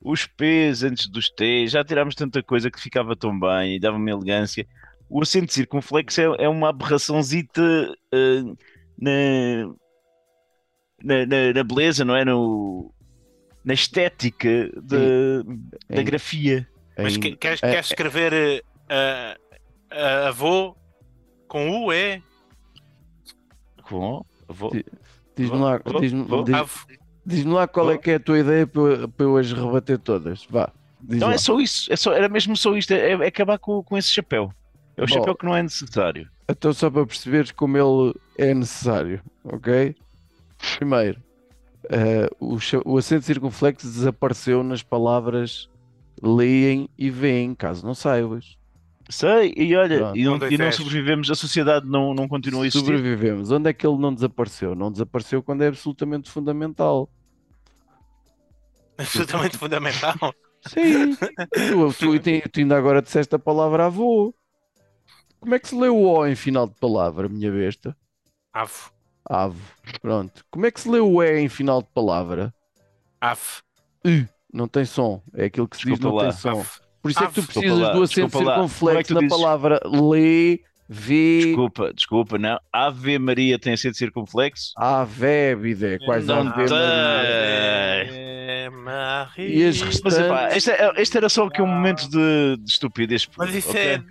[0.00, 4.10] os Ps antes dos Ts, já tirámos tanta coisa que ficava tão bem e dava-me
[4.10, 4.66] elegância.
[5.10, 7.62] O acento circunflexo é, é uma aberraçãozita
[8.12, 8.42] eh,
[8.98, 9.74] na,
[11.02, 12.24] na, na- na beleza, não é?
[12.24, 12.92] No,
[13.64, 14.98] na estética da,
[15.88, 16.68] da Em- grafia.
[16.96, 19.36] Mas em- que- queres, é- queres escrever a,
[19.90, 20.76] a avô
[21.48, 22.20] com U, é?
[23.88, 24.70] Com, vou.
[25.36, 26.86] Diz-me lá, vou- diz-me vou- diz-
[27.24, 29.98] diz-me lá qual é que é a tua ideia para, eu- para eu as rebater
[29.98, 30.44] todas.
[30.50, 30.70] Vá,
[31.00, 31.34] diz não lá.
[31.34, 34.08] é só isso, é só, era mesmo só isto, é, é acabar com, com esse
[34.10, 34.52] chapéu.
[34.96, 35.14] É o Bom.
[35.14, 36.28] chapéu que não é necessário.
[36.48, 39.94] Então, só para perceberes como ele é necessário, ok?
[40.76, 41.22] Primeiro,
[41.88, 45.68] eh, o, o acento circunflexo desapareceu nas palavras
[46.20, 48.57] leem e veem, caso não saibas.
[49.10, 50.16] Sei, e olha, Pronto.
[50.18, 52.84] e não, dois, e não sobrevivemos, a sociedade não, não continua a existir.
[52.84, 53.50] Sobrevivemos.
[53.50, 54.74] Onde é que ele não desapareceu?
[54.74, 57.08] Não desapareceu quando é absolutamente fundamental.
[58.98, 60.34] Absolutamente fundamental.
[60.66, 61.14] Sim.
[61.16, 64.34] tu, tu, tu- tu ainda agora disseste a palavra avô.
[65.40, 67.96] Como é que se lê o O em final de palavra, minha besta?
[68.52, 68.72] Ave.
[69.24, 69.60] Ave.
[70.02, 70.44] Pronto.
[70.50, 72.52] Como é que se lê o E em final de palavra?
[73.20, 73.62] Ave.
[74.52, 75.22] Não tem som.
[75.34, 76.32] É aquilo que se diz, Desculpa não lá.
[76.32, 76.64] tem som.
[77.14, 77.46] Por isso é que tu Ave.
[77.46, 79.36] Desculpa precisas lá, do acento é circunflexo tu na dizes?
[79.36, 82.58] palavra lê, vê, Desculpa, desculpa, não.
[82.72, 84.72] Ave Maria tem acento circunflexo?
[84.76, 85.98] ave, bidé.
[86.04, 86.68] Quais Não ave tem.
[86.68, 88.08] Maria.
[88.10, 89.48] É, Maria.
[89.48, 92.70] E as Mas restantes- epá, este, é- este era só aqui um momento de, de
[92.70, 93.28] estupidez.
[93.36, 93.80] Mas isso ok?
[93.80, 94.02] é.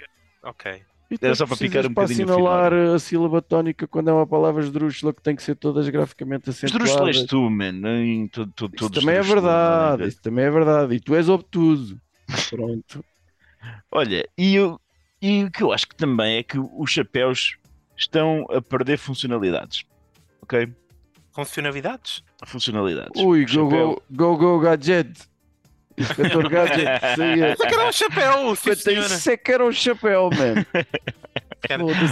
[0.43, 0.81] Ok.
[1.09, 4.13] E Era só para picar um para bocadinho o assinalar a sílaba tónica quando é
[4.13, 7.23] uma palavra esdrúxula que tem que ser todas graficamente acentuadas.
[7.23, 7.71] tu, man.
[7.71, 10.95] nem tu- tu- Isso todos também é verdade, não isso também é verdade.
[10.95, 11.97] E tu és obtuso.
[12.49, 13.03] Pronto.
[13.91, 14.79] Olha, e, eu,
[15.21, 17.57] e o que eu acho que também é que os chapéus
[17.95, 19.83] estão a perder funcionalidades.
[20.41, 20.71] Ok?
[21.33, 22.23] Funcionalidades?
[22.45, 23.21] Funcionalidades.
[23.21, 25.11] Ui, O go, chapéu- go, go, go, gadget.
[25.97, 27.53] Inspetor Gadget, isso aí é.
[27.53, 29.07] Isso é que era um chapéu, sim, senhora.
[29.07, 30.63] Isso é que era um chapéu, man.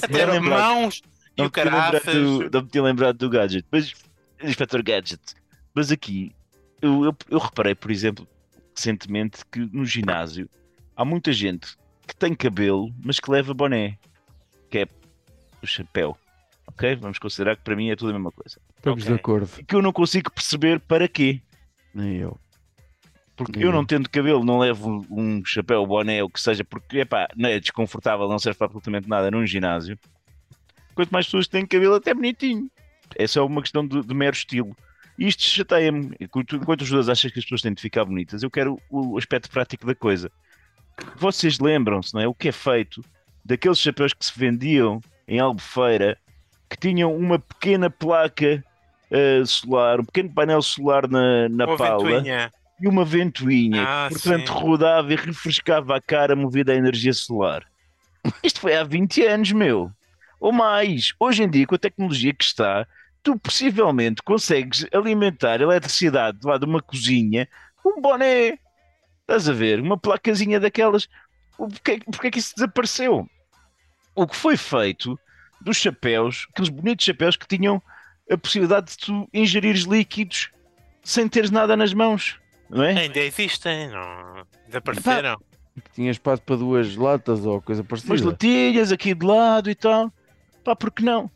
[0.10, 1.02] Era- mãos
[1.38, 2.16] e Não o caraças.
[2.52, 3.66] não me tinha lembrado do gadget.
[3.72, 3.94] Mas,
[4.42, 5.22] Inspector Gadget.
[5.74, 6.34] Mas aqui,
[6.82, 8.28] eu, eu, eu reparei, por exemplo,
[8.76, 10.50] recentemente, que no ginásio
[10.96, 11.76] há muita gente
[12.08, 13.98] que tem cabelo, mas que leva boné.
[14.70, 14.88] Que é
[15.62, 16.18] o chapéu.
[16.68, 16.96] Ok?
[16.98, 18.60] Vamos considerar que para mim é tudo a mesma coisa.
[18.78, 19.14] Estamos Ok.
[19.14, 19.50] de acordo.
[19.60, 21.42] E que eu não consigo perceber para quê.
[21.94, 22.38] Nem eu.
[23.36, 23.64] Porque Hum.
[23.64, 27.28] eu não tendo cabelo, não levo um chapéu, boné, ou o que seja, porque epá,
[27.36, 29.98] não é desconfortável, não serve para absolutamente nada num ginásio.
[30.94, 32.70] Quanto mais pessoas têm cabelo, até bonitinho.
[33.18, 34.76] É só uma questão de, de mero estilo.
[35.18, 36.16] Isto chateia-me.
[36.20, 39.18] Enquanto enquanto os dois acham que as pessoas têm de ficar bonitas, eu quero o
[39.18, 40.32] aspecto prático da coisa.
[41.18, 42.28] Vocês lembram-se, não é?
[42.28, 43.04] O que é feito
[43.44, 46.18] daqueles chapéus que se vendiam em Albufeira
[46.70, 48.64] que tinham uma pequena placa
[49.12, 52.54] eh, solar, um pequeno painel solar na, na pala ventoinha.
[52.82, 54.60] e uma ventoinha Ah, que, portanto, sim.
[54.60, 57.64] rodava e refrescava a cara movida à energia solar.
[58.44, 59.92] Isto foi há 20 anos, meu.
[60.40, 61.14] Ou mais.
[61.20, 62.88] Hoje em dia, com a tecnologia que está,
[63.26, 67.48] tu possivelmente consegues alimentar a eletricidade lá de uma cozinha
[67.82, 68.58] com um boné.
[69.22, 69.82] Estás a ver?
[69.82, 71.10] Uma placazinha daquelas.
[71.58, 73.28] O- Porquê, porquê que isso desapareceu?
[74.14, 75.20] O que foi feito
[75.60, 77.82] dos chapéus, aqueles bonitos chapéus que tinham
[78.32, 80.52] a possibilidade de tu ingerires líquidos
[81.04, 82.92] sem teres nada nas mãos, não é?
[82.98, 84.46] Ainda existem, não.
[84.68, 85.38] Desapareceram.
[85.76, 88.30] Que tinha espaço para duas latas ou coisa umas parecida.
[88.30, 90.12] latilhas aqui de lado e tal.
[90.64, 91.30] Pá, por que não?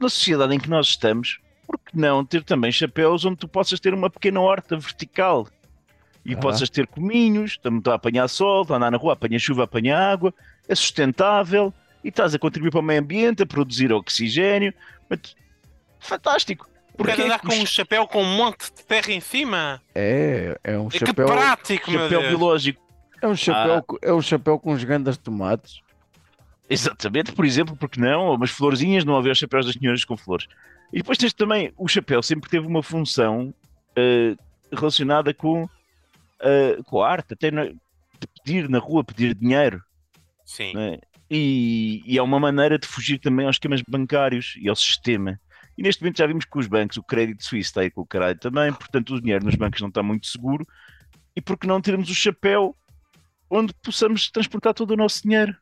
[0.00, 3.80] Na sociedade em que nós estamos, por que não ter também chapéus onde tu possas
[3.80, 5.46] ter uma pequena horta vertical
[6.24, 6.38] e Ah.
[6.38, 10.32] possas ter cominhos, estás a apanhar sol, a andar na rua, apanha chuva, apanha água,
[10.68, 11.72] é sustentável
[12.04, 14.72] e estás a contribuir para o meio ambiente, a produzir oxigênio.
[15.08, 15.34] Mas,
[16.00, 16.68] fantástico!
[16.96, 19.82] Porque andar com um chapéu com um monte de terra em cima.
[19.94, 21.26] É, é um É que chapéu.
[21.26, 22.30] prático, meu chapéu Deus.
[22.30, 22.82] biológico.
[23.20, 23.96] É um chapéu, Ah.
[24.02, 25.80] é um chapéu com os gandas de tomates.
[26.68, 28.34] Exatamente, por exemplo, porque não?
[28.34, 30.46] Umas florzinhas, não haver chapéus das senhoras com flores.
[30.92, 33.54] E depois tens também, o chapéu sempre teve uma função
[33.96, 34.36] eh,
[34.72, 35.68] relacionada com,
[36.40, 39.82] eh, com a arte, até na- de pedir na rua, pedir dinheiro.
[40.44, 40.74] Sim.
[40.74, 40.98] né?
[41.28, 45.40] E, e é uma maneira de fugir também aos esquemas bancários e ao sistema.
[45.76, 48.06] E neste momento já vimos que os bancos, o crédito suíço está aí com o
[48.06, 50.64] caralho também, portanto o dinheiro nos bancos não está muito seguro.
[51.34, 52.74] E por que não termos o chapéu
[53.50, 55.54] onde possamos transportar todo o nosso dinheiro?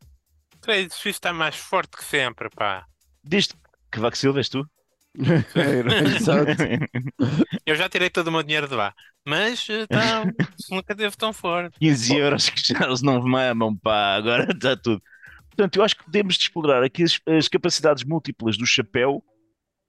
[0.65, 2.85] O suíço está mais forte que sempre, pá.
[3.23, 3.55] Desde
[3.91, 4.69] que Vaco Silva és tu?
[7.65, 8.93] Eu já tirei todo o meu dinheiro de lá.
[9.25, 10.25] Mas tá,
[10.71, 11.79] nunca teve tão forte.
[11.79, 15.03] 15 euros que já eles não mamam, pá, agora está tudo.
[15.49, 19.23] Portanto, eu acho que podemos explorar aqui as, as capacidades múltiplas do chapéu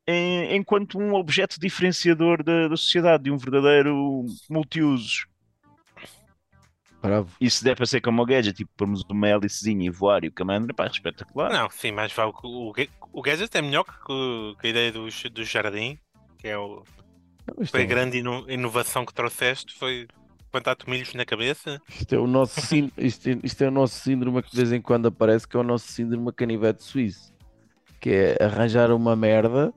[0.07, 5.25] em- enquanto um objeto diferenciador da, da sociedade, de um verdadeiro multiusos.
[7.05, 7.29] Bravo.
[7.39, 10.27] E se der para ser como o gadget, tipo, pormos uma hélicezinha e voar e
[10.27, 11.51] o comando, pá, espetacular.
[11.51, 15.05] Não, sim, mas vale o, Ga- o Gadget é melhor que, que a ideia do,
[15.31, 15.97] do jardim,
[16.37, 16.83] que é o,
[17.47, 20.07] Não, foi a é, grande ino- inovação que trouxeste, foi
[20.51, 21.81] plantar milhos na cabeça.
[21.89, 24.71] isto é o nosso sín- isto, é, isto é o nosso síndrome que de vez
[24.71, 27.33] em quando aparece, que é o nosso síndrome canivete suíço.
[27.99, 29.73] Que é arranjar uma merda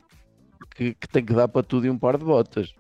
[0.77, 2.73] que, que tem que dar para tudo e um par de botas.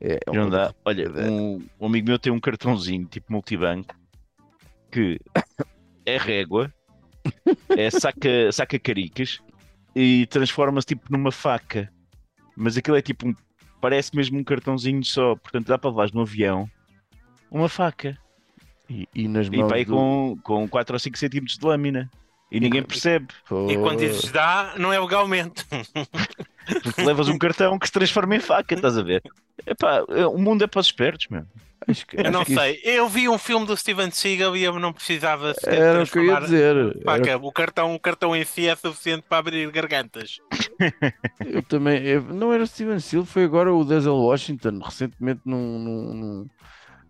[0.00, 0.74] É, é Não uma- dá.
[0.84, 3.94] Olha, um, um amigo meu tem um cartãozinho tipo multibanco
[4.90, 5.18] que
[6.06, 6.72] é régua,
[7.76, 9.40] é saca, saca caricas
[9.94, 11.92] e transforma-se tipo numa faca.
[12.56, 13.34] Mas aquilo é tipo um.
[13.80, 15.36] Parece mesmo um cartãozinho só.
[15.36, 16.68] Portanto, dá para levar no avião
[17.50, 18.16] uma faca.
[18.90, 22.10] E, e nas E mãos vai do- com, com 4 ou 5 centímetros de lâmina.
[22.50, 23.26] E ninguém percebe.
[23.68, 25.66] E quando dizes dá, não é legalmente.
[26.82, 29.22] Porque levas um cartão que se transforma em faca, estás a ver?
[29.66, 30.02] Epá,
[30.32, 31.44] o mundo é para os espertos, meu.
[31.86, 32.80] Acho que, Eu não que isso sei.
[32.84, 36.24] Eu vi um filme do Steven Seagal e eu não precisava Era o que eu
[36.24, 37.02] ia dizer.
[37.04, 40.38] Pá, Era- o, cartão, o cartão em si é suficiente para abrir gargantas.
[41.44, 42.02] Eu também.
[42.04, 46.46] eu- não era Steven Seagal, foi agora o Denzel Washington, recentemente num, num, num,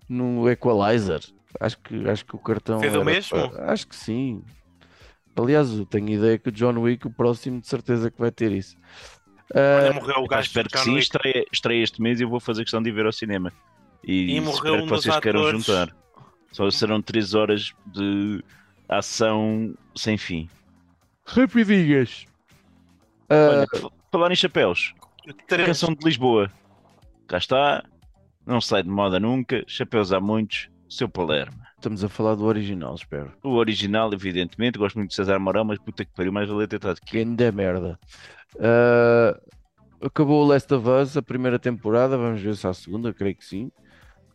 [0.09, 1.21] num Equalizer.
[1.61, 2.79] Acho que, acho que o cartão.
[2.81, 3.51] Fez o mesmo?
[3.51, 4.43] pa- Acho que sim.
[5.37, 8.51] Aliás, eu tenho ideia que o John Wick, o próximo, de certeza que vai ter
[8.53, 8.77] isso.
[9.55, 12.39] Olha, Ah, morreu o gajo espero que sim, estreia, estreia este mês e eu vou
[12.41, 13.53] fazer questão de ir ver ao cinema.
[14.05, 15.65] E, E morreu espero um que dos vocês queiram atores.
[15.65, 15.97] juntar.
[16.53, 18.43] Só serão 3 horas de
[18.89, 20.49] ação sem fim.
[21.27, 22.25] rapidinhas.
[23.29, 24.95] Ah, Olha, f- falar em chapéus,
[25.47, 25.67] Três.
[25.67, 26.51] canção de Lisboa.
[27.27, 27.85] Cá está,
[28.47, 31.59] não sai de moda nunca, chapéus há muitos, seu Palermo.
[31.77, 33.31] estamos a falar do original, espero.
[33.43, 36.77] O original, evidentemente, gosto muito de César Mourão, mas puta que pariu, mais valia ter
[36.77, 37.11] estado aqui.
[37.13, 37.99] Quem der merda.
[38.59, 39.39] Ah,
[40.01, 42.17] acabou o Last of Us, a primeira temporada.
[42.17, 43.71] Vamos ver se há a segunda, creio que sim.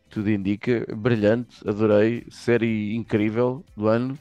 [0.09, 0.85] Tudo indica.
[0.95, 2.25] Brilhante, adorei.
[2.29, 4.17] Série incrível do ano.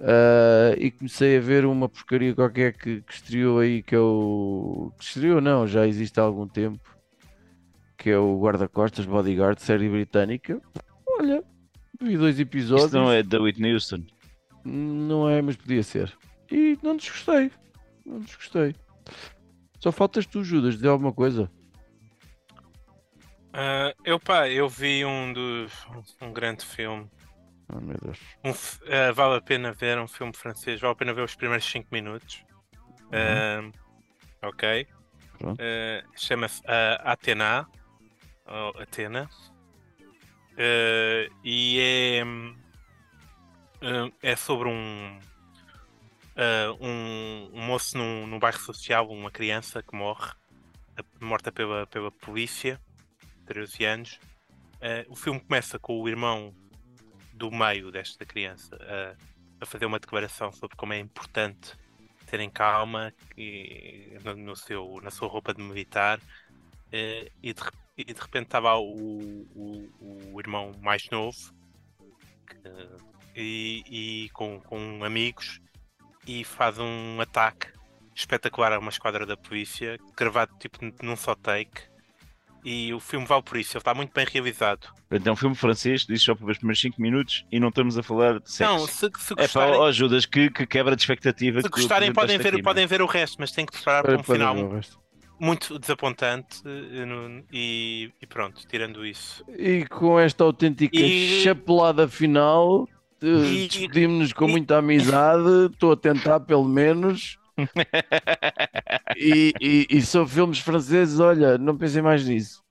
[0.00, 4.92] Ah, e comecei a ver uma porcaria qualquer que, que estreou aí, que é o.
[4.98, 6.80] Que estreou, não, já existe há algum tempo.
[7.98, 10.58] Que é o Guarda-Costas Bodyguard, série britânica.
[11.06, 11.44] Olha,
[12.00, 12.86] vi dois episódios.
[12.86, 14.02] Isto não é da Whitney Houston.
[14.64, 16.10] Não é, mas podia ser.
[16.50, 17.50] E não desgostei.
[18.06, 18.74] Não desgostei.
[19.78, 21.50] Só faltas tu, Judas, de alguma coisa.
[23.52, 25.72] Ah, eu, pá, eu vi um dos.
[26.20, 27.10] Um grande filme.
[27.72, 28.18] Oh, meu Deus.
[28.44, 30.80] Um ah, vale a pena ver um filme francês.
[30.80, 32.44] Vale a pena ver os primeiros 5 minutos.
[33.12, 33.62] Ah,
[34.46, 34.86] ok.
[35.38, 35.60] Pronto.
[35.60, 36.62] Ah, Chama-se
[37.04, 37.66] Atena.
[38.46, 39.28] Ou Atena.
[41.44, 42.22] E é.
[44.22, 45.18] é sobre um.
[46.40, 50.32] Ah, um, um moço num, num bairro social, uma criança que morre,
[51.20, 52.80] morta pela, pela polícia,
[53.44, 54.18] 13 anos.
[54.80, 56.54] Ah, o filme começa com o irmão
[57.34, 59.16] do meio desta criança a,
[59.62, 61.76] a fazer uma declaração sobre como é importante
[62.26, 66.20] terem calma e, no, no seu, na sua roupa de militar
[66.92, 67.60] eh, e, de,
[67.96, 71.36] e de repente estava o, o, o irmão mais novo
[72.46, 75.60] que- e, e com, com amigos
[76.30, 77.66] e faz um ataque
[78.14, 81.82] espetacular a uma esquadra da polícia gravado tipo num só take
[82.62, 86.04] e o filme vale por isso, ele está muito bem realizado Então, um filme francês,
[86.04, 88.72] diz só para os primeiros 5 minutos e não estamos a falar de sexo.
[88.74, 91.62] não, se, se é gostarem, ó Judas, que, que quebra de expectativa.
[91.62, 94.20] se gostarem podem ver, aqui, podem ver o resto, mas têm que preparar para Para,
[94.20, 94.80] um para final
[95.40, 99.42] muito desapontante eh, e, e pronto, tirando isso.
[99.48, 102.86] E com esta autêntica E- chapelada final,
[103.20, 105.66] despedimos-nos com muita amizade.
[105.72, 107.38] Estou a tentar, pelo menos.
[109.16, 112.62] e, e, e são filmes franceses, olha, não pensem mais nisso.